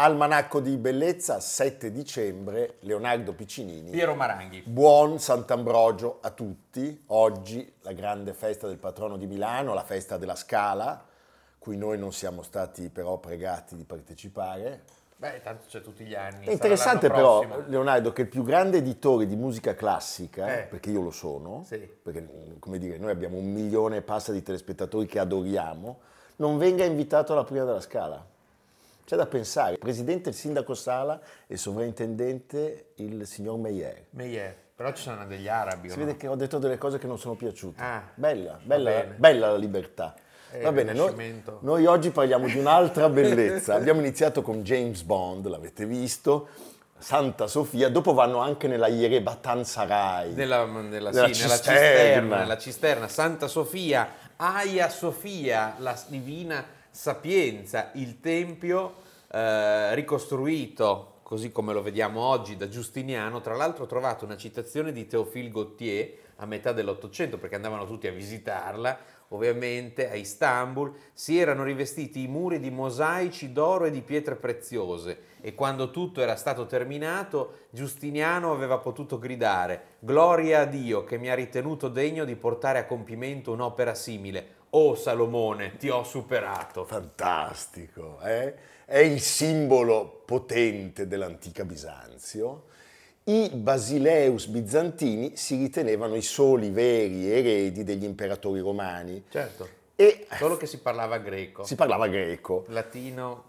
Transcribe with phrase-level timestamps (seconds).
[0.00, 3.90] Almanacco di bellezza, 7 dicembre, Leonardo Piccinini.
[3.90, 4.62] Piero Maranghi.
[4.64, 7.02] Buon Sant'Ambrogio a tutti.
[7.06, 11.04] Oggi la grande festa del patrono di Milano, la festa della Scala,
[11.58, 14.82] cui noi non siamo stati però pregati di partecipare.
[15.16, 16.46] Beh, tanto c'è tutti gli anni.
[16.46, 20.62] È interessante però, Leonardo, che il più grande editore di musica classica, eh.
[20.66, 21.78] perché io lo sono, sì.
[21.78, 22.24] perché
[22.60, 25.98] come dire, noi abbiamo un milione e passa di telespettatori che adoriamo,
[26.36, 28.36] non venga invitato alla prima della Scala.
[29.08, 29.72] C'è da pensare.
[29.72, 34.04] Il presidente, il sindaco Sala e il sovrintendente, il signor Meyer.
[34.10, 34.54] Meyer.
[34.76, 35.88] Però ci sono degli arabi.
[35.88, 36.04] Si no?
[36.04, 37.82] vede che ho detto delle cose che non sono piaciute.
[37.82, 40.14] Ah, bella, bella, bella la libertà.
[40.52, 43.76] Eh, Va bene, noi, noi, oggi parliamo di un'altra bellezza.
[43.76, 46.48] Abbiamo iniziato con James Bond, l'avete visto,
[46.98, 50.34] Santa Sofia, dopo vanno anche nella Yerebatan Sarai.
[50.34, 51.40] Della, della, della, sì, cisterna.
[51.40, 53.08] Nella, cisterna, nella cisterna.
[53.08, 58.96] Santa Sofia, Aia Sofia, la divina Sapienza, il tempio
[59.30, 64.90] eh, ricostruito così come lo vediamo oggi da Giustiniano, tra l'altro ho trovato una citazione
[64.90, 71.38] di Théophile Gautier a metà dell'Ottocento perché andavano tutti a visitarla, ovviamente a Istanbul, si
[71.38, 75.36] erano rivestiti i muri di mosaici d'oro e di pietre preziose.
[75.40, 81.30] E quando tutto era stato terminato Giustiniano aveva potuto gridare Gloria a Dio che mi
[81.30, 86.84] ha ritenuto degno di portare a compimento un'opera simile Oh Salomone, ti ho superato.
[86.84, 88.54] Fantastico, eh?
[88.84, 92.64] è il simbolo potente dell'antica Bisanzio.
[93.24, 99.24] I basileus bizantini si ritenevano i soli veri eredi degli imperatori romani.
[99.28, 99.68] Certo.
[99.94, 101.64] E Solo che si parlava greco.
[101.64, 102.64] Si parlava greco.
[102.68, 103.44] Latino.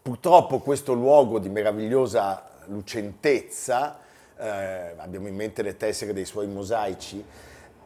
[0.00, 3.98] Purtroppo questo luogo di meravigliosa lucentezza,
[4.38, 7.22] eh, abbiamo in mente le tessere dei suoi mosaici,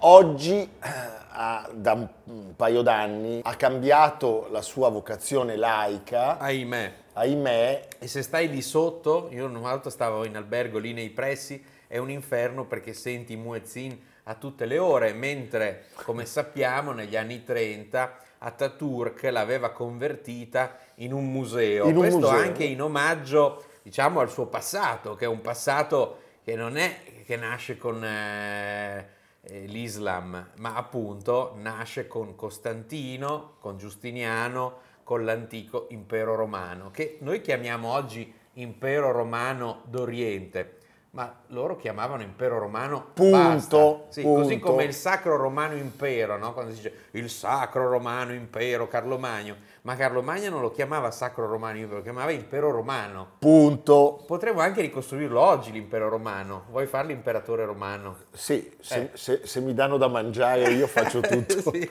[0.00, 0.68] oggi, eh,
[1.72, 1.92] da
[2.24, 6.38] un paio d'anni, ha cambiato la sua vocazione laica.
[6.38, 6.94] Ahimè.
[7.14, 7.88] Ahimè.
[7.98, 11.98] E se stai lì sotto, io una volta stavo in albergo lì nei pressi, è
[11.98, 18.18] un inferno perché senti muezzin a tutte le ore, mentre, come sappiamo, negli anni 30
[18.38, 21.86] Ataturk l'aveva convertita in un museo.
[21.86, 22.38] In un Questo museo.
[22.38, 27.36] anche in omaggio, diciamo, al suo passato, che è un passato che non è che
[27.36, 28.04] nasce con...
[28.04, 37.18] Eh, eh, l'Islam, ma appunto nasce con Costantino, con Giustiniano, con l'antico impero romano, che
[37.20, 40.78] noi chiamiamo oggi impero romano d'Oriente
[41.14, 44.42] ma loro chiamavano impero romano punto, sì, punto.
[44.42, 46.52] così come il sacro romano impero no?
[46.52, 51.10] quando si dice il sacro romano impero Carlo Magno ma Carlo Magno non lo chiamava
[51.10, 56.86] sacro romano impero lo chiamava impero romano punto potremmo anche ricostruirlo oggi l'impero romano vuoi
[56.86, 58.16] fare l'imperatore romano?
[58.32, 59.10] sì, se, eh.
[59.12, 61.90] se, se mi danno da mangiare io faccio tutto sì.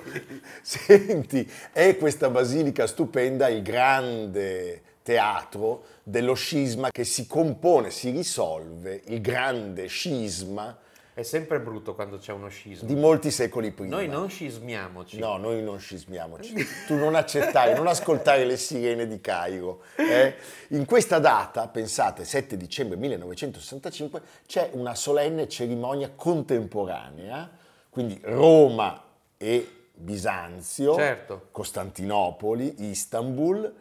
[0.62, 9.02] senti è questa basilica stupenda il grande teatro dello scisma che si compone, si risolve,
[9.08, 10.76] il grande scisma.
[11.16, 12.88] È sempre brutto quando c'è uno scisma.
[12.88, 13.98] Di molti secoli prima.
[13.98, 15.20] Noi non scismiamoci.
[15.20, 16.56] No, noi non scismiamoci.
[16.88, 19.84] tu non accettare, non ascoltare le sirene di Cairo.
[19.96, 20.36] Eh?
[20.70, 27.48] In questa data, pensate, 7 dicembre 1965, c'è una solenne cerimonia contemporanea,
[27.92, 29.04] quindi Roma
[29.38, 31.50] e Bisanzio, certo.
[31.52, 33.72] Costantinopoli, Istanbul,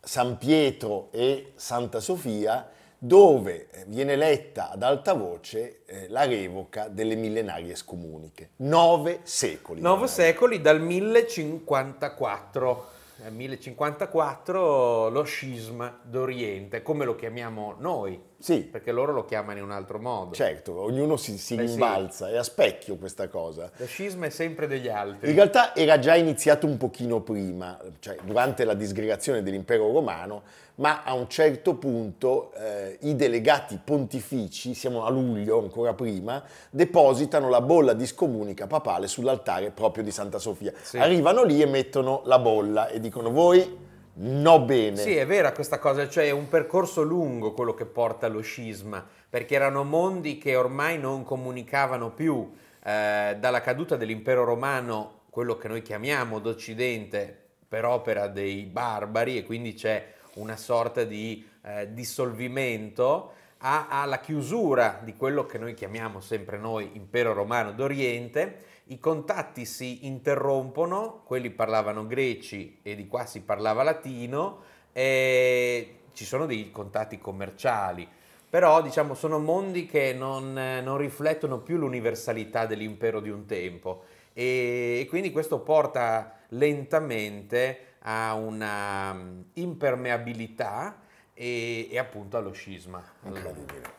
[0.00, 7.14] San Pietro e Santa Sofia, dove viene letta ad alta voce eh, la revoca delle
[7.14, 8.50] millenarie scomuniche.
[8.56, 9.80] Nove secoli.
[9.80, 12.94] Nove secoli dal 1054.
[13.18, 18.20] Nel 1054 lo scisma d'Oriente, come lo chiamiamo noi.
[18.38, 18.62] Sì.
[18.62, 20.34] Perché loro lo chiamano in un altro modo.
[20.34, 22.32] Certo, ognuno si, si rimbalza, sì.
[22.32, 23.70] è a specchio questa cosa.
[23.76, 25.30] Lo scisma è sempre degli altri.
[25.30, 30.42] In realtà era già iniziato un pochino prima, cioè durante la disgregazione dell'impero romano,
[30.76, 37.48] ma a un certo punto eh, i delegati pontifici, siamo a luglio ancora prima, depositano
[37.48, 40.72] la bolla di scomunica papale sull'altare proprio di Santa Sofia.
[40.82, 40.98] Sì.
[40.98, 43.84] Arrivano lì e mettono la bolla e dicono voi
[44.18, 44.96] no bene.
[44.96, 49.04] Sì, è vera questa cosa, cioè è un percorso lungo quello che porta allo scisma,
[49.28, 52.52] perché erano mondi che ormai non comunicavano più.
[52.82, 59.44] Eh, dalla caduta dell'impero romano, quello che noi chiamiamo d'Occidente, per opera dei barbari, e
[59.44, 66.58] quindi c'è una sorta di eh, dissolvimento, alla chiusura di quello che noi chiamiamo sempre
[66.58, 73.40] noi impero romano d'Oriente i contatti si interrompono, quelli parlavano greci e di qua si
[73.40, 74.62] parlava latino,
[74.92, 78.08] e ci sono dei contatti commerciali,
[78.48, 85.00] però diciamo sono mondi che non, non riflettono più l'universalità dell'impero di un tempo e,
[85.00, 91.00] e quindi questo porta lentamente a una mm, impermeabilità
[91.34, 93.02] e, e appunto allo scisma.
[93.24, 93.94] Incredibile.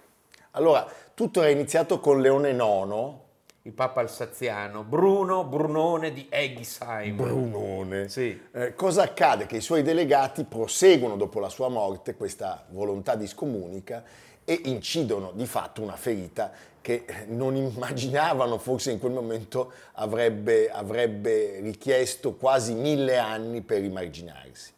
[0.51, 3.25] Allora, tutto era iniziato con Leone IX,
[3.67, 7.17] il Papa alsaziano, Bruno Brunone di Eggisheim.
[7.17, 8.07] Brunone.
[8.07, 8.41] Sì.
[8.53, 9.45] Eh, cosa accade?
[9.45, 14.05] Che i suoi delegati proseguono dopo la sua morte questa volontà di scomunica
[14.45, 16.49] e incidono di fatto una ferita
[16.79, 24.71] che non immaginavano forse in quel momento avrebbe, avrebbe richiesto quasi mille anni per rimarginarsi.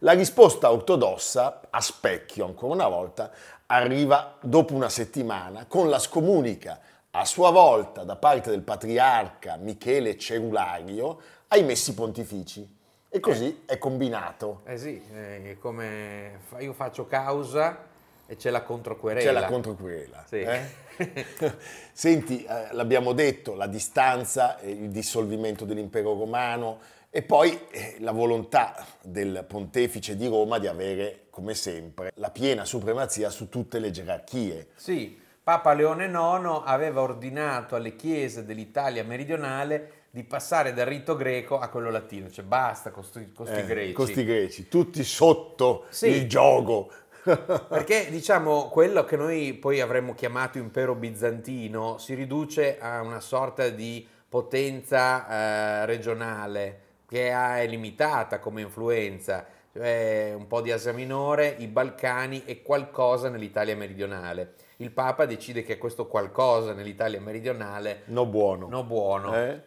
[0.00, 3.30] La risposta ortodossa, a specchio ancora una volta,
[3.64, 6.78] arriva dopo una settimana con la scomunica
[7.16, 12.68] a sua volta da parte del patriarca Michele Cerulario ai messi pontifici.
[13.08, 13.74] E così eh.
[13.74, 14.62] è combinato.
[14.64, 17.86] Eh sì, è come io faccio causa
[18.26, 19.32] e c'è la controquerela.
[19.32, 20.24] C'è la controquerela.
[20.26, 20.40] Sì.
[20.40, 20.62] Eh?
[21.92, 26.80] Senti, eh, l'abbiamo detto, la distanza, il dissolvimento dell'impero romano
[27.10, 32.64] e poi eh, la volontà del pontefice di Roma di avere, come sempre, la piena
[32.64, 34.70] supremazia su tutte le gerarchie.
[34.74, 41.58] Sì, Papa Leone IX aveva ordinato alle chiese dell'Italia meridionale di passare dal rito greco
[41.58, 43.04] a quello latino, cioè basta con
[43.34, 43.92] questi eh, greci.
[43.92, 46.06] Costi greci, tutti sotto sì.
[46.06, 46.90] il gioco.
[47.68, 53.68] Perché diciamo quello che noi poi avremmo chiamato impero bizantino si riduce a una sorta
[53.68, 59.44] di potenza eh, regionale che è limitata come influenza,
[59.74, 65.62] cioè un po' di Asia Minore, i Balcani e qualcosa nell'Italia meridionale il Papa decide
[65.62, 68.68] che questo qualcosa nell'Italia meridionale no buono.
[68.68, 69.34] No buono.
[69.34, 69.60] Eh?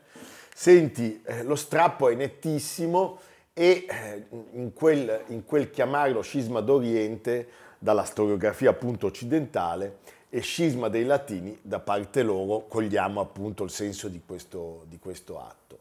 [0.54, 3.20] Senti, eh, lo strappo è nettissimo
[3.54, 7.48] e eh, in, quel, in quel chiamare lo scisma d'Oriente
[7.80, 10.00] dalla storiografia appunto occidentale
[10.30, 15.40] e scisma dei latini da parte loro cogliamo appunto il senso di questo, di questo
[15.40, 15.80] atto.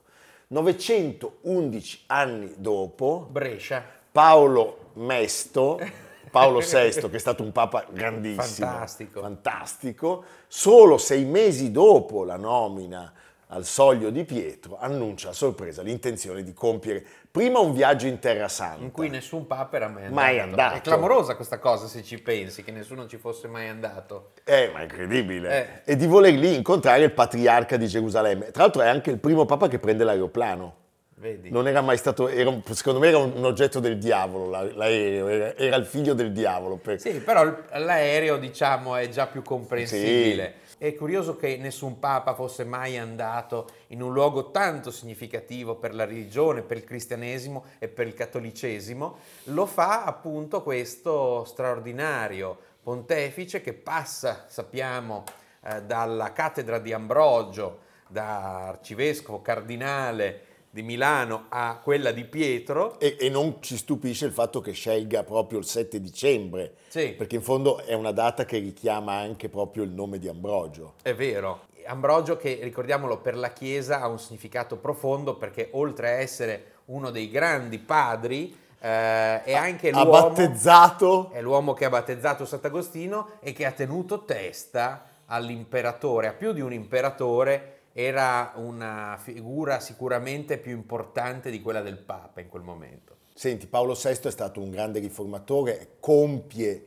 [0.49, 3.84] 911 anni dopo, Brescia.
[4.12, 5.79] Paolo Mesto
[6.41, 9.21] Paolo VI, che è stato un papa grandissimo, fantastico.
[9.21, 13.12] fantastico, solo sei mesi dopo la nomina
[13.49, 18.49] al soglio di Pietro, annuncia a sorpresa l'intenzione di compiere prima un viaggio in Terra
[18.49, 18.83] Santa.
[18.83, 20.15] In cui nessun papa era mai andato.
[20.15, 20.77] Mai andato.
[20.77, 24.32] È clamorosa questa cosa se ci pensi, che nessuno ci fosse mai andato.
[24.44, 25.85] Eh, ma è incredibile.
[25.85, 25.93] Eh.
[25.93, 28.50] E di voler lì incontrare il patriarca di Gerusalemme.
[28.50, 30.85] Tra l'altro è anche il primo papa che prende l'aeroplano.
[31.19, 31.51] Vedi.
[31.51, 35.57] Non era mai stato, era un, secondo me era un, oggetto del diavolo l'aereo, era,
[35.57, 36.77] era, il figlio del diavolo.
[36.77, 37.01] Per...
[37.01, 37.43] Sì, però
[37.73, 40.57] l'aereo diciamo è già più comprensibile.
[40.67, 40.85] Sì.
[40.85, 46.05] È curioso che nessun papa fosse mai andato in un luogo tanto significativo per la
[46.05, 49.17] religione, per il cristianesimo e per il cattolicesimo.
[49.45, 55.25] Lo fa appunto questo straordinario pontefice che passa, sappiamo,
[55.65, 60.45] eh, dalla cattedra di Ambrogio, da arcivescovo, cardinale,
[60.76, 63.00] di Milano a quella di Pietro.
[63.00, 67.14] E, e, non ci stupisce il fatto che scelga proprio il 7 dicembre, sì.
[67.17, 70.94] perché in fondo è una data che richiama anche proprio il nome di Ambrogio.
[71.00, 71.62] È vero.
[71.86, 77.10] Ambrogio che, ricordiamolo, per la Chiesa ha un significato profondo perché oltre a essere uno
[77.10, 81.31] dei grandi padri, eh, è anche l'uomo, battezzato.
[81.32, 86.60] è l'uomo che ha battezzato Sant'Agostino e che ha tenuto testa all'imperatore, a più di
[86.60, 93.17] un imperatore era una figura sicuramente più importante di quella del Papa in quel momento.
[93.32, 96.84] Senti, Paolo VI è stato un grande riformatore, compie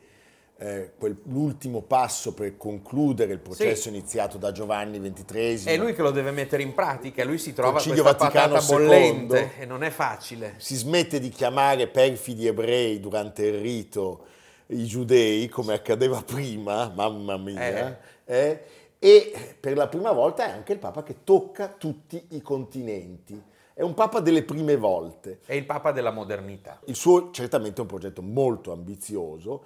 [0.57, 3.89] eh, quel, l'ultimo passo per concludere il processo sì.
[3.89, 5.63] iniziato da Giovanni XXIII.
[5.63, 8.75] È lui che lo deve mettere in pratica, lui si trova Concilio questa Vaticano patata
[8.75, 10.53] bollente II, e non è facile.
[10.57, 14.25] Si smette di chiamare perfidi ebrei durante il rito
[14.67, 18.17] i giudei, come accadeva prima, mamma mia, eh.
[18.31, 18.63] Eh,
[18.99, 23.41] e per la prima volta è anche il Papa che tocca tutti i continenti.
[23.73, 25.39] È un Papa delle prime volte.
[25.45, 26.81] È il Papa della modernità.
[26.85, 29.63] Il suo certamente è un progetto molto ambizioso,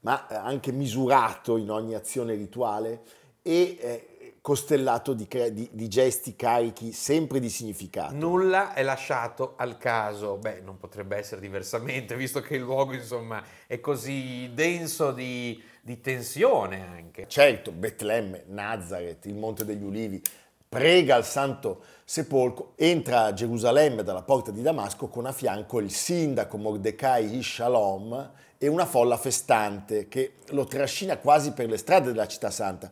[0.00, 3.02] ma anche misurato in ogni azione rituale
[3.42, 4.10] e eh,
[4.40, 8.14] costellato di, di, di, gesti carichi sempre di significato.
[8.14, 13.42] Nulla è lasciato al caso, beh non potrebbe essere diversamente visto che il luogo insomma
[13.66, 17.26] è così denso di, di tensione anche.
[17.28, 20.22] Certo, Betlemme, Nazareth, il Monte degli Ulivi,
[20.68, 25.90] prega al Santo Sepolcro, entra a Gerusalemme dalla porta di Damasco con a fianco il
[25.90, 32.28] sindaco Mordecai Ishalom e una folla festante che lo trascina quasi per le strade della
[32.28, 32.90] città santa.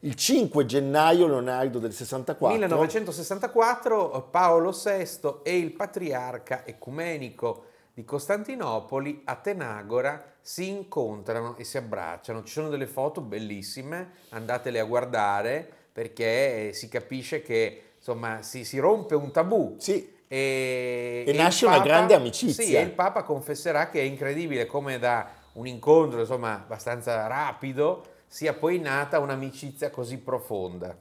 [0.00, 2.56] Il 5 gennaio, Leonardo del 64.
[2.56, 11.76] 1964, Paolo VI e il patriarca ecumenico di Costantinopoli a Tenagora si incontrano e si
[11.76, 12.42] abbracciano.
[12.42, 18.78] Ci sono delle foto bellissime, andatele a guardare perché si capisce che insomma si, si
[18.78, 19.76] rompe un tabù.
[19.78, 20.18] Sì.
[20.26, 22.64] E, e, e nasce Papa, una grande amicizia.
[22.64, 28.04] Sì, e il Papa confesserà che è incredibile come da un incontro insomma abbastanza rapido
[28.26, 30.96] sia poi nata un'amicizia così profonda.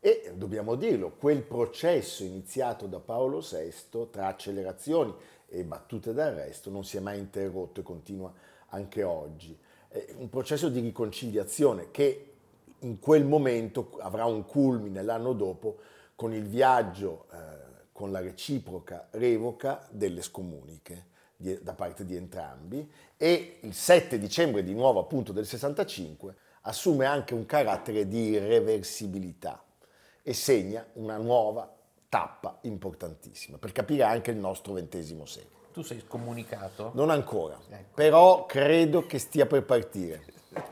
[0.00, 5.14] E dobbiamo dirlo, quel processo iniziato da Paolo VI tra accelerazioni
[5.52, 8.32] e battute d'arresto non si è mai interrotto e continua
[8.68, 9.56] anche oggi.
[9.86, 12.32] È un processo di riconciliazione che
[12.80, 15.78] in quel momento avrà un culmine l'anno dopo
[16.14, 17.36] con il viaggio eh,
[17.92, 24.62] con la reciproca revoca delle scomuniche di, da parte di entrambi e il 7 dicembre
[24.62, 29.62] di nuovo appunto del 65 assume anche un carattere di irreversibilità
[30.22, 31.70] e segna una nuova
[32.12, 35.60] tappa importantissima per capire anche il nostro XX secolo.
[35.72, 36.90] Tu sei scomunicato?
[36.92, 37.94] Non ancora, ecco.
[37.94, 40.22] però credo che stia per partire.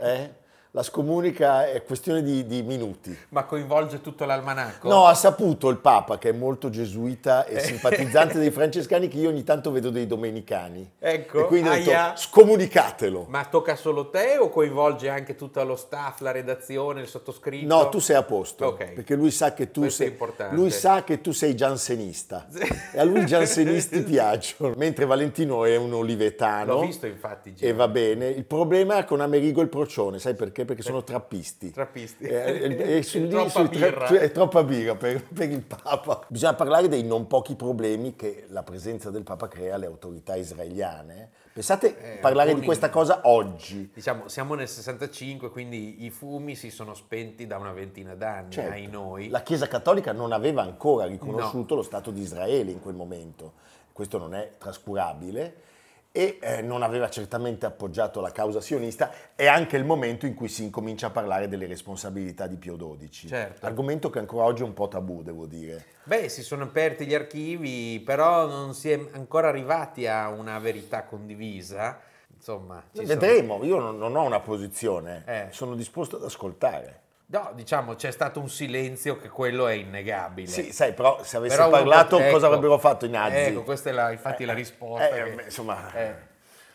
[0.00, 0.34] Eh?
[0.72, 3.16] La scomunica è questione di, di, minuti.
[3.30, 4.88] Ma coinvolge tutto l'almanacco?
[4.88, 9.30] No, ha saputo il Papa, che è molto gesuita e simpatizzante dei francescani, che io
[9.30, 10.92] ogni tanto vedo dei domenicani.
[11.00, 13.26] Ecco, e quindi ho detto, scomunicatelo.
[13.28, 17.66] Ma tocca solo te o coinvolge anche tutto lo staff, la redazione, il sottoscritto?
[17.66, 18.92] No, tu sei a posto, okay.
[18.92, 20.16] perché lui sa che tu sei,
[20.50, 22.46] lui sa che tu sei giansenista
[22.94, 26.74] e a lui i giansenisti piacciono, mentre Valentino è un olivetano.
[26.74, 27.54] L'ho visto infatti.
[27.54, 27.68] Gino.
[27.68, 28.28] E va bene.
[28.28, 30.59] Il problema è con Amerigo il procione, sai perché?
[30.64, 30.82] Perché?
[30.82, 31.70] sono trappisti.
[31.70, 32.24] Trappisti.
[32.24, 34.06] Eh, e, e su, troppa birra.
[34.06, 36.24] Tra, è troppa birra per, per, il Papa.
[36.28, 41.30] Bisogna parlare dei non pochi problemi che la presenza del Papa crea alle autorità israeliane.
[41.52, 43.90] Pensate eh, parlare di questa cosa oggi.
[43.92, 48.72] Diciamo, siamo nel 65, quindi i fumi si sono spenti da una ventina d'anni, certo.
[48.72, 49.28] ai noi.
[49.28, 51.80] La Chiesa Cattolica non aveva ancora riconosciuto no.
[51.80, 53.54] lo Stato di Israele in quel momento.
[53.92, 55.68] Questo non è trascurabile
[56.12, 60.48] e eh, non aveva certamente appoggiato la causa sionista, è anche il momento in cui
[60.48, 63.28] si incomincia a parlare delle responsabilità di Pio XII.
[63.28, 63.66] Certo.
[63.66, 65.84] Argomento che ancora oggi è un po' tabù, devo dire.
[66.04, 71.04] Beh, si sono aperti gli archivi, però non si è ancora arrivati a una verità
[71.04, 72.00] condivisa.
[72.34, 73.64] Insomma, vedremo, sono...
[73.66, 75.46] io non, non, ho una posizione, eh.
[75.50, 77.08] sono disposto ad ascoltare.
[77.32, 80.48] No, diciamo c'è stato un silenzio che quello è innegabile.
[80.48, 83.36] Sì, sai, però se avesse però parlato ecco, cosa avrebbero fatto i nazi?
[83.36, 85.08] Ecco, questa è la, infatti eh, la risposta.
[85.08, 86.14] Eh, che, insomma, eh.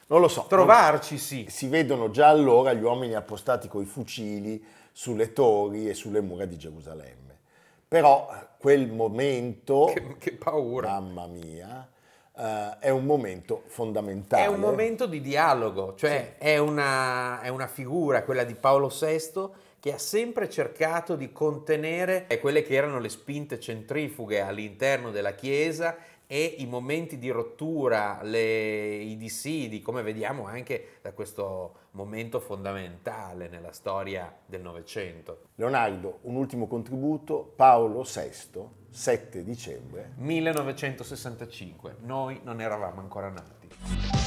[0.07, 0.45] non lo so.
[0.47, 1.45] Trovarci sì.
[1.49, 6.57] Si vedono già allora gli uomini appostati coi fucili sulle torri e sulle mura di
[6.57, 7.37] Gerusalemme.
[7.85, 9.91] Però quel momento...
[9.93, 10.87] Che, che paura.
[11.01, 11.89] Mamma mia.
[12.31, 14.43] Uh, è un momento fondamentale.
[14.43, 16.45] È un momento di dialogo, cioè sì.
[16.47, 22.25] è, una, è una figura, quella di Paolo VI, che ha sempre cercato di contenere
[22.41, 28.95] quelle che erano le spinte centrifughe all'interno della Chiesa e i momenti di rottura, le,
[28.95, 35.49] i dissidi, come vediamo anche da questo momento fondamentale nella storia del Novecento.
[35.53, 41.97] Leonardo, un ultimo contributo, Paolo VI, 7 dicembre 1965.
[41.99, 44.24] Noi non eravamo ancora nati.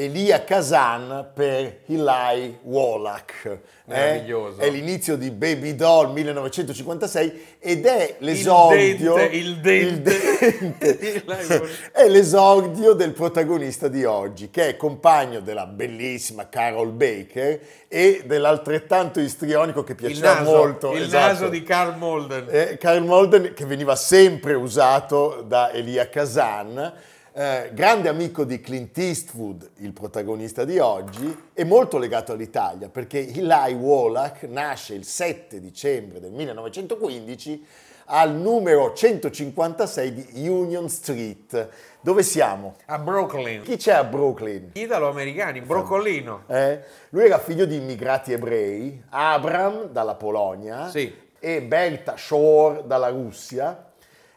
[0.00, 3.44] Elia Kazan per Eli Wallach.
[3.44, 3.58] Eh?
[3.84, 4.58] Meraviglioso.
[4.58, 4.66] Eh?
[4.66, 9.18] È l'inizio di Baby Doll 1956 ed è l'esordio.
[9.28, 10.46] Il dente, il dente.
[10.62, 11.68] Il dente.
[11.92, 19.20] è l'esordio del protagonista di oggi, che è compagno della bellissima Carol Baker e dell'altrettanto
[19.20, 20.92] istrionico che piaceva il naso, molto.
[20.94, 21.26] Il esatto.
[21.26, 22.46] naso di Carl Molden.
[22.48, 27.08] Eh, Carl Molden che veniva sempre usato da Elia Kazan
[27.40, 33.26] eh, grande amico di Clint Eastwood, il protagonista di oggi, e molto legato all'Italia perché
[33.26, 37.66] Eli Wallach nasce il 7 dicembre del 1915
[38.12, 41.68] al numero 156 di Union Street.
[42.02, 42.76] Dove siamo?
[42.84, 43.62] A Brooklyn.
[43.62, 44.72] Chi c'è a Brooklyn?
[44.74, 46.42] Italo-americani, broccolino.
[46.46, 46.80] Eh?
[47.08, 51.10] Lui era figlio di immigrati ebrei, Abram dalla Polonia sì.
[51.38, 53.89] e Berta Shore dalla Russia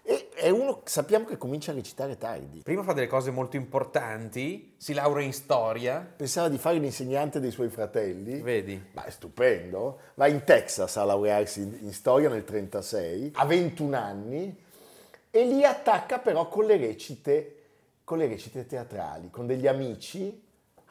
[0.05, 2.60] e è uno, sappiamo che comincia a recitare tardi.
[2.62, 6.00] Prima fa delle cose molto importanti, si laurea in storia.
[6.00, 8.41] Pensava di fare l'insegnante dei suoi fratelli.
[8.41, 8.89] Vedi.
[8.91, 10.00] Ma è stupendo.
[10.15, 14.57] Va in Texas a laurearsi in storia nel 1936, a 21 anni,
[15.31, 17.55] e lì attacca però con le recite,
[18.03, 20.42] con le recite teatrali, con degli amici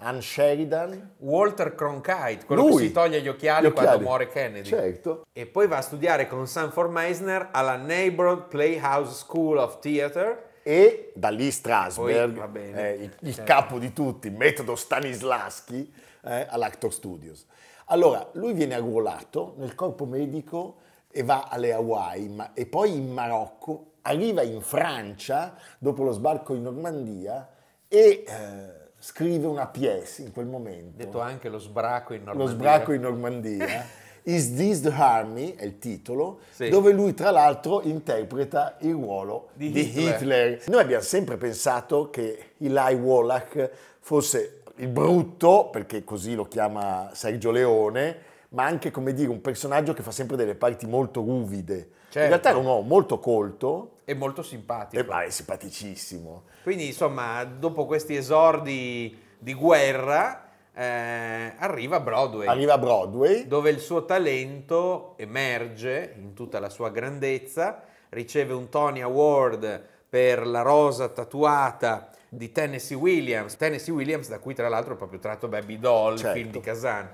[0.02, 1.14] Ann Sheridan.
[1.18, 4.68] Walter Cronkite, quello Lui, che si toglie gli occhiali, gli occhiali, quando muore Kennedy.
[4.68, 5.26] Certo.
[5.32, 11.12] E poi va a studiare con Sanford Meisner alla Neighborhood Playhouse School of Theatre e
[11.14, 13.52] da lì Strasberg, Poi, eh, il, il certo.
[13.52, 15.92] capo di tutti, metodo Stanislaschi,
[16.24, 17.46] eh, all'Actor Studios.
[17.86, 20.76] Allora, lui viene arruolato nel corpo medico
[21.10, 26.54] e va alle Hawaii ma, e poi in Marocco, arriva in Francia dopo lo sbarco
[26.54, 27.48] in Normandia
[27.88, 28.24] e...
[28.26, 30.92] Eh, scrive una pièce in quel momento.
[30.96, 32.44] Detto anche lo sbraco in Normandia.
[32.44, 33.84] Lo sbraco in Normandia.
[34.24, 35.56] Is This the Army?
[35.56, 36.68] è il titolo, sì.
[36.68, 40.14] dove lui tra l'altro interpreta il ruolo di, di Hitler.
[40.14, 40.68] Hitler.
[40.68, 47.50] Noi abbiamo sempre pensato che Eli Wallach fosse il brutto, perché così lo chiama Sergio
[47.50, 48.16] Leone,
[48.50, 51.88] ma anche come dire un personaggio che fa sempre delle parti molto ruvide.
[52.12, 52.18] Certo.
[52.18, 54.00] In realtà era un uomo molto colto.
[54.04, 55.02] E molto simpatico.
[55.02, 56.42] E, ma è simpaticissimo.
[56.62, 62.46] Quindi insomma, dopo questi esordi di guerra, eh, arriva a Broadway.
[62.46, 63.46] Arriva a Broadway.
[63.46, 70.46] Dove il suo talento emerge in tutta la sua grandezza, riceve un Tony Award per
[70.46, 73.56] la rosa tatuata di Tennessee Williams.
[73.56, 76.36] Tennessee Williams, da cui tra l'altro è proprio tratto Baby Doll, certo.
[76.36, 77.10] il film di Kazan.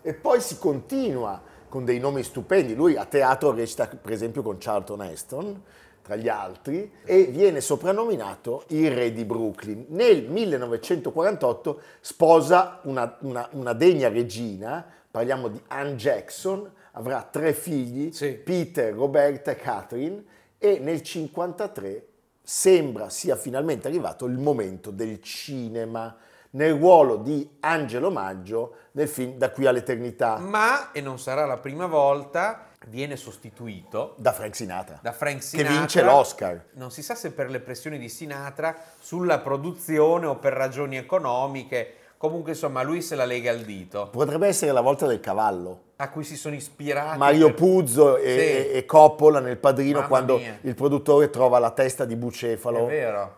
[0.00, 2.74] E poi si continua con dei nomi stupendi.
[2.74, 5.62] Lui a teatro recita per esempio con Charlton Heston,
[6.02, 9.86] tra gli altri, e viene soprannominato il re di Brooklyn.
[9.88, 18.12] Nel 1948 sposa una, una, una degna regina, parliamo di Anne Jackson, avrà tre figli,
[18.12, 18.32] sì.
[18.32, 20.24] Peter, Roberta e Catherine,
[20.58, 22.06] e nel 1953
[22.42, 26.16] sembra sia finalmente arrivato il momento del cinema
[26.50, 30.38] nel ruolo di Angelo Maggio nel film Da qui all'eternità.
[30.38, 35.70] Ma, e non sarà la prima volta, viene sostituito da Frank Sinatra, da Frank Sinatra
[35.70, 36.64] che vince l'Oscar.
[36.72, 41.94] Non si sa se per le pressioni di Sinatra sulla produzione o per ragioni economiche.
[42.20, 44.10] Comunque, insomma, lui se la lega al dito.
[44.10, 45.84] Potrebbe essere la volta del cavallo.
[45.96, 47.16] A cui si sono ispirati.
[47.16, 47.54] Mario per...
[47.54, 48.76] Puzzo e, sì.
[48.76, 50.58] e, Coppola nel padrino Mamma quando mia.
[50.60, 52.90] il produttore trova la testa di bucefalo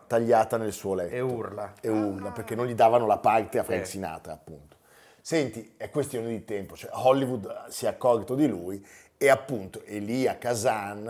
[0.08, 1.14] tagliata nel suo letto.
[1.14, 1.74] E urla.
[1.80, 2.32] E urla, ah.
[2.32, 3.92] perché non gli davano la parte a Frank sì.
[3.92, 4.78] Sinatra, appunto.
[5.20, 8.84] Senti, è questione di tempo, cioè Hollywood si è accorto di lui
[9.16, 11.06] e appunto Elia Kazan,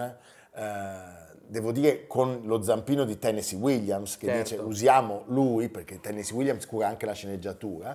[0.54, 1.21] eh,
[1.52, 4.42] devo dire con lo zampino di Tennessee Williams che certo.
[4.42, 7.94] dice usiamo lui perché Tennessee Williams cura anche la sceneggiatura,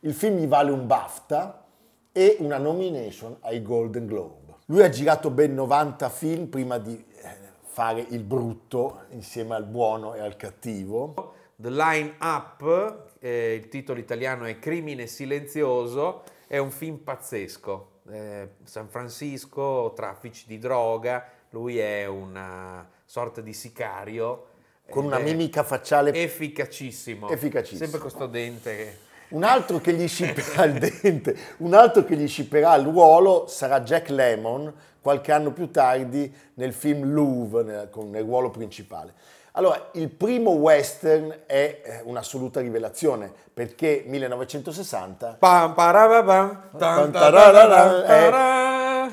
[0.00, 1.66] il film gli vale un BAFTA
[2.10, 4.56] e una nomination ai Golden Globe.
[4.66, 10.14] Lui ha girato ben 90 film prima di eh, fare il brutto insieme al buono
[10.14, 11.34] e al cattivo.
[11.54, 18.48] The Line Up, eh, il titolo italiano è Crimine silenzioso, è un film pazzesco eh,
[18.64, 24.46] San Francisco, traffici di droga, lui è una sorta di sicario.
[24.90, 27.28] Con una mimica facciale efficacissimo.
[27.28, 27.78] efficacissimo.
[27.78, 28.98] Sempre questo dente.
[29.28, 33.82] Un altro che gli scipperà il dente, un altro che gli scipperà il ruolo sarà
[33.82, 39.14] Jack Lemmon qualche anno più tardi nel film Louvre, nel, con, nel ruolo principale.
[39.52, 47.10] Allora, il primo western è eh, un'assoluta rivelazione perché 1960 pam, parabam, tan,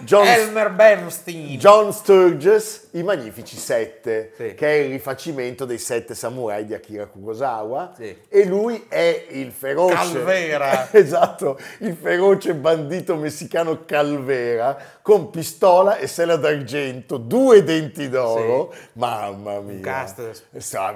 [0.04, 1.58] John, Elmer Bernstein.
[1.58, 4.54] John Sturges, I Magnifici Sette, sì.
[4.56, 7.94] che è il rifacimento dei Sette Samurai di Akira Kurosawa.
[7.96, 8.16] Sì.
[8.28, 9.94] E lui è il feroce...
[9.94, 10.90] Calvera!
[10.94, 18.72] esatto, il feroce bandito messicano Calvera, con pistola e sella d'argento, due denti d'oro.
[18.74, 18.80] Sì.
[18.94, 19.76] Mamma mia!
[19.76, 20.46] Un cast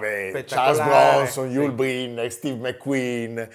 [0.02, 3.48] Vabbè, Charles Bronson, Yul Brynner, Steve McQueen.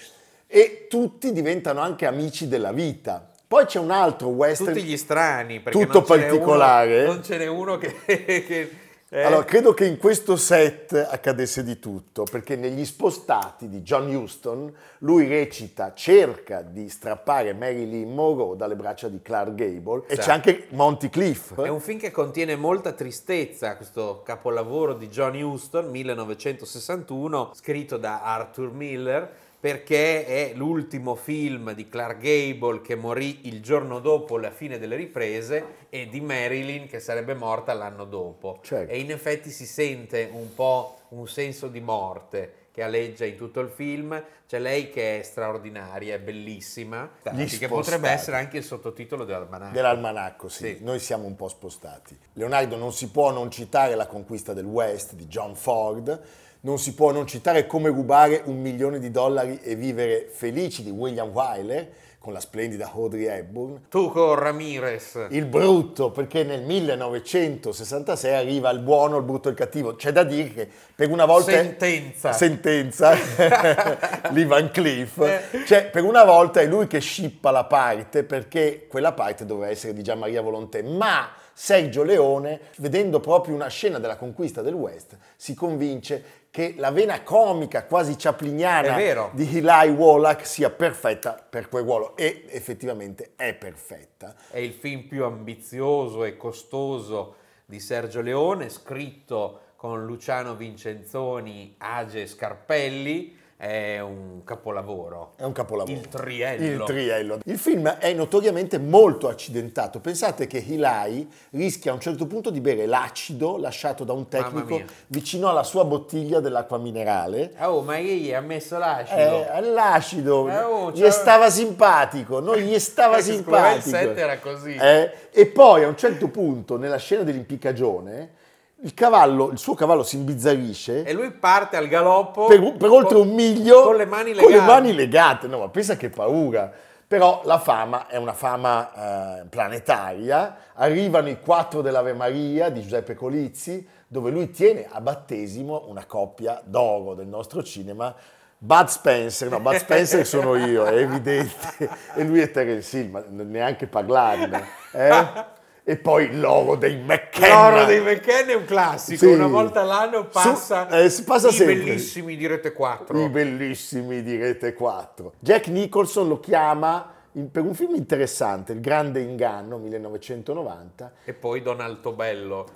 [0.46, 4.72] E tutti diventano anche amici della vita poi c'è un altro western.
[4.72, 7.02] Tutti gli strani, perché tutto non particolare.
[7.04, 7.94] Uno, non ce n'è uno che.
[8.04, 8.70] che
[9.08, 9.22] eh.
[9.22, 14.72] Allora, credo che in questo set accadesse di tutto, perché negli spostati di John Huston
[14.98, 20.14] lui recita, cerca di strappare Marilyn Monroe dalle braccia di Clark Gable sì.
[20.14, 21.54] e c'è anche Monty Cliff.
[21.54, 28.22] È un film che contiene molta tristezza, questo capolavoro di John Huston, 1961, scritto da
[28.22, 34.50] Arthur Miller perché è l'ultimo film di Clark Gable che morì il giorno dopo la
[34.50, 38.60] fine delle riprese e di Marilyn che sarebbe morta l'anno dopo.
[38.62, 38.92] Certo.
[38.92, 43.60] E in effetti si sente un po' un senso di morte che aleggia in tutto
[43.60, 44.22] il film.
[44.46, 49.72] C'è lei che è straordinaria, è bellissima, che potrebbe essere anche il sottotitolo dell'almanacco.
[49.72, 50.76] Dell'almanacco, sì.
[50.76, 50.84] sì.
[50.84, 52.16] Noi siamo un po' spostati.
[52.34, 56.94] Leonardo non si può non citare La conquista del West di John Ford non si
[56.94, 61.88] può non citare come rubare un milione di dollari e vivere felici di William Wyler
[62.26, 63.82] con la splendida Audrey Hepburn.
[63.88, 65.28] Tu con Ramirez.
[65.30, 69.94] Il brutto, perché nel 1966 arriva il buono, il brutto e il cattivo.
[69.94, 71.52] C'è da dire che per una volta...
[71.52, 72.32] Sentenza.
[72.32, 73.14] Sentenza.
[74.32, 75.18] Lee Van Cliff.
[75.18, 75.64] Eh.
[75.64, 79.92] Cioè, per una volta è lui che scippa la parte perché quella parte doveva essere
[79.92, 85.16] di Gian Maria Volontè, ma Sergio Leone, vedendo proprio una scena della conquista del West,
[85.36, 91.84] si convince che la vena comica quasi chapliniana di Eli Wallach sia perfetta per quel
[91.84, 92.14] ruolo.
[92.14, 94.34] E effettivamente è perfetta.
[94.50, 102.26] È il film più ambizioso e costoso di Sergio Leone, scritto con Luciano Vincenzoni, Age
[102.26, 105.32] Scarpelli è un capolavoro.
[105.36, 105.96] È un capolavoro.
[105.96, 106.64] Il triello.
[106.64, 107.38] Il triello.
[107.44, 109.98] Il film è notoriamente molto accidentato.
[110.00, 114.82] Pensate che Hilai rischia a un certo punto di bere l'acido lasciato da un tecnico
[115.06, 117.54] vicino alla sua bottiglia dell'acqua minerale.
[117.60, 119.50] Oh, ma gli ha messo l'acido?
[119.50, 120.48] Eh, l'acido.
[120.50, 123.88] Eh, oh, gli stava simpatico, non gli stava simpatico.
[123.88, 124.74] Il set era così.
[124.74, 128.44] Eh, e poi a un certo punto, nella scena dell'impiccagione,
[128.82, 133.16] il cavallo, il suo cavallo si imbizzarisce e lui parte al galoppo per, per oltre
[133.16, 134.44] un miglio con le mani legate.
[134.44, 135.46] Con le mani legate.
[135.46, 136.70] No, ma pensa che paura.
[137.08, 140.56] Però la fama è una fama eh, planetaria.
[140.74, 146.60] Arrivano i quattro dell'Ave Maria di Giuseppe Colizzi, dove lui tiene a battesimo una coppia
[146.64, 148.14] d'oro del nostro cinema.
[148.58, 153.22] Bud Spencer, no, Bud Spencer sono io, è evidente, e lui è Terence Hill, ma
[153.28, 154.84] neanche parlarne.
[154.96, 155.54] Eh?
[155.88, 157.70] E poi l'oro dei McKenna.
[157.70, 159.32] L'oro dei McKenna è un classico, sì.
[159.32, 161.76] una volta all'anno passa, Su, eh, passa i sempre.
[161.76, 163.16] bellissimi di Rete 4.
[163.24, 165.34] I bellissimi di Rete 4.
[165.38, 171.12] Jack Nicholson lo chiama in, per un film interessante, Il grande inganno, 1990.
[171.24, 172.66] E poi Don Bello.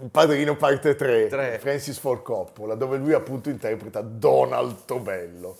[0.00, 1.58] Il padrino parte 3, 3.
[1.58, 5.56] Francis Ford Coppola, dove lui appunto interpreta Don Altobello.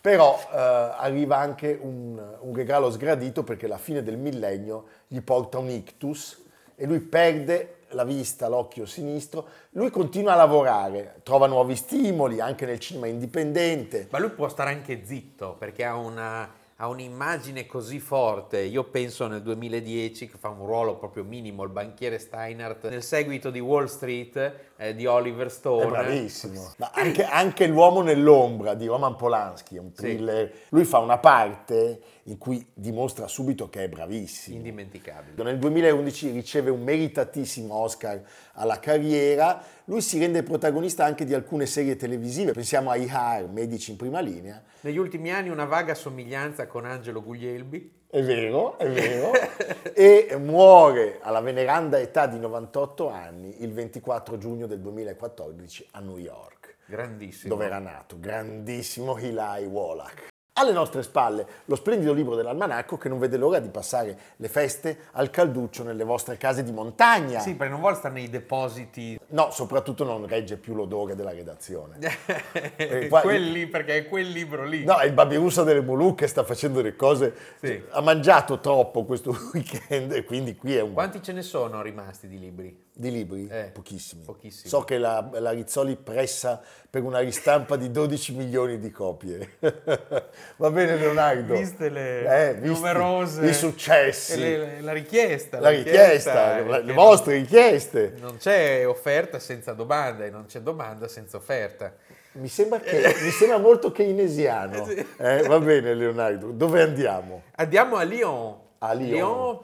[0.00, 5.58] Però eh, arriva anche un, un regalo sgradito perché la fine del millennio gli porta
[5.58, 6.42] un ictus
[6.76, 12.66] e lui perde la vista, l'occhio sinistro, lui continua a lavorare, trova nuovi stimoli anche
[12.66, 14.08] nel cinema indipendente.
[14.10, 18.60] Ma lui può stare anche zitto perché ha una ha un'immagine così forte.
[18.60, 23.50] Io penso nel 2010 che fa un ruolo proprio minimo il banchiere Steinhardt nel seguito
[23.50, 25.84] di Wall Street eh, di Oliver Stone.
[25.84, 26.74] È bravissimo.
[26.78, 30.50] Ma anche, anche, L'uomo nell'ombra di Roman Polanski, è un thriller.
[30.52, 30.58] Sì.
[30.70, 34.56] Lui fa una parte in cui dimostra subito che è bravissimo.
[34.56, 35.42] Indimenticabile.
[35.42, 38.20] Nel 2011 riceve un meritatissimo Oscar
[38.54, 39.62] alla carriera.
[39.84, 44.20] Lui si rende protagonista anche di alcune serie televisive, pensiamo a IHAR, Medici in prima
[44.20, 44.62] linea.
[44.80, 48.02] Negli ultimi anni una vaga somiglianza con Angelo Guglielbi.
[48.14, 49.32] È vero, è vero.
[49.92, 56.18] e muore alla veneranda età di 98 anni il 24 giugno del 2014 a New
[56.18, 56.76] York.
[56.86, 57.52] Grandissimo.
[57.52, 60.33] Dove era nato, grandissimo Eli Wallach.
[60.56, 65.08] Alle nostre spalle lo splendido libro dell'almanacco che non vede l'ora di passare le feste
[65.14, 67.40] al calduccio nelle vostre case di montagna.
[67.40, 69.18] Sì, perché non vuole stare nei depositi.
[69.30, 71.98] No, soprattutto non regge più l'odore della redazione.
[72.76, 74.84] eh, qua, Quelli, perché è quel libro lì.
[74.84, 77.34] No, è il Babirussa delle Molucche, sta facendo le cose.
[77.60, 77.82] Sì.
[77.90, 80.92] Ha mangiato troppo questo weekend e quindi qui è un...
[80.92, 82.83] Quanti ce ne sono rimasti di libri?
[82.96, 83.48] Di libri?
[83.50, 84.22] Eh, pochissimi.
[84.22, 84.68] pochissimi.
[84.68, 89.56] So che la, la Rizzoli pressa per una ristampa di 12 milioni di copie.
[90.58, 91.56] Va bene Leonardo?
[91.56, 93.46] Viste le eh, numerose...
[93.46, 94.38] I successi.
[94.38, 95.58] Le, la richiesta.
[95.58, 98.14] La, la richiesta, richiesta le vostre richieste.
[98.20, 101.92] Non c'è offerta senza domanda e non c'è domanda senza offerta.
[102.34, 104.86] Mi sembra, che, mi sembra molto keynesiano.
[105.16, 107.42] Eh, va bene Leonardo, dove andiamo?
[107.56, 109.16] Andiamo a Lyon à Lyon.
[109.16, 109.60] Lyon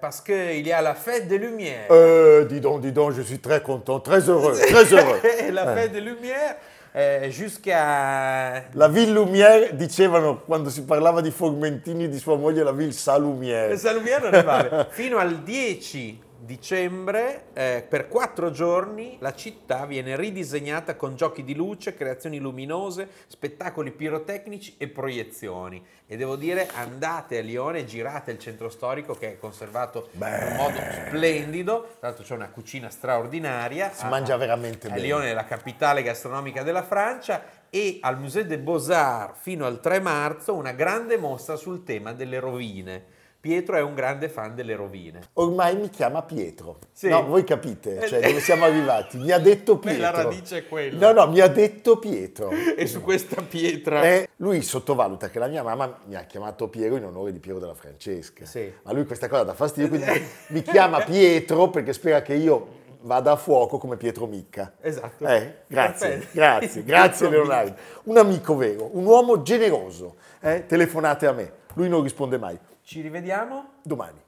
[0.00, 1.86] parce qu'il y a la fête des Lumières.
[1.90, 5.18] Euh, dis donc, dis donc, je suis très content, très heureux, très heureux.
[5.50, 6.56] la fête des Lumières.
[6.94, 8.64] Eh, jusqu'à...
[8.74, 13.78] La Ville Lumière, dicevano quando si parlava di Formentini di sua moglie, la Ville Salumière.
[13.78, 14.88] Salumière non è male.
[14.90, 21.54] Fino al 10 dicembre, eh, per quattro giorni, la città viene ridisegnata con giochi di
[21.54, 25.84] luce, creazioni luminose, spettacoli pirotecnici e proiezioni.
[26.06, 30.48] E devo dire, andate a Lione, girate il centro storico che è conservato Beh.
[30.48, 31.94] in modo splendido.
[31.98, 33.92] Tra l'altro c'è una cucina straordinaria.
[33.92, 35.02] Si a, mangia veramente a bene.
[35.02, 40.00] Lione è la capitale gastronomica della Francia e al Musée des Beaux-Arts fino al 3
[40.00, 45.18] marzo una grande mostra sul tema delle rovine Pietro è un grande fan delle rovine.
[45.32, 46.78] Ormai mi chiama Pietro.
[46.92, 47.08] Sì.
[47.08, 49.16] No, voi capite, cioè dove siamo arrivati.
[49.16, 49.98] Mi ha detto Pietro.
[49.98, 51.10] Beh, la radice è quella.
[51.10, 52.50] No, no, mi ha detto Pietro.
[52.50, 54.04] e su questa pietra...
[54.04, 57.58] Eh, lui sottovaluta che la mia mamma mi ha chiamato Piero in onore di Piero
[57.58, 58.44] della Francesca.
[58.44, 58.72] Sì.
[58.84, 63.32] Ma lui questa cosa dà fastidio, quindi mi chiama Pietro perché spera che io vada
[63.32, 64.74] a fuoco come Pietro Micca.
[64.80, 65.26] Esatto.
[65.26, 66.30] Eh, grazie, Perfetto.
[66.32, 67.74] grazie, grazie Leonardo.
[68.04, 70.16] Un amico vero, un uomo generoso.
[70.40, 72.58] Eh, telefonate a me, lui non risponde mai.
[72.82, 74.20] Ci rivediamo domani.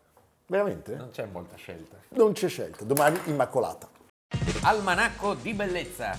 [0.47, 0.95] Veramente?
[0.95, 1.97] Non c'è molta scelta.
[2.11, 2.85] Non c'è scelta.
[2.85, 3.89] Domani Immacolata.
[4.63, 6.19] Almanacco di bellezza